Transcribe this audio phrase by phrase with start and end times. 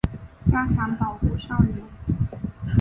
[0.47, 1.75] 加强保护少年